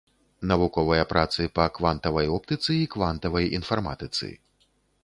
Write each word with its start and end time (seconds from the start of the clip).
Навуковыя 0.51 1.03
працы 1.11 1.45
па 1.57 1.67
квантавай 1.81 2.33
оптыцы 2.39 2.71
і 2.79 2.91
квантавай 2.97 3.53
інфарматыцы. 3.61 4.37